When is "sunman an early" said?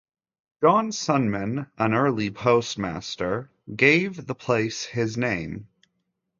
0.89-2.31